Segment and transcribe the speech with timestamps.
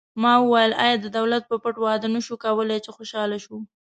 [0.21, 3.57] ما وویل: آیا د دولت په پټه واده نه شو کولای، چې خوشحاله شو؟